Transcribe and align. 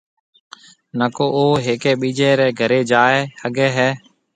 نڪو 0.99 1.25
او 1.37 1.45
ھيَََڪيَ 1.65 1.91
ٻِيجيَ 1.99 2.29
رَي 2.39 2.47
گھرَي 2.59 2.81
جائيَ 2.91 3.19
ھگيَ 3.41 3.67
ھيََََ 3.77 3.89